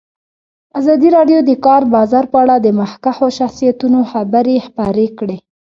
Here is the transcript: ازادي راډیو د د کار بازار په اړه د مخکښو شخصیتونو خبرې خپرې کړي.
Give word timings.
ازادي 0.79 1.09
راډیو 1.17 1.39
د 1.43 1.45
د 1.49 1.51
کار 1.65 1.81
بازار 1.95 2.25
په 2.31 2.37
اړه 2.43 2.55
د 2.59 2.67
مخکښو 2.79 3.27
شخصیتونو 3.39 3.99
خبرې 4.11 4.55
خپرې 4.67 5.07
کړي. 5.19 5.37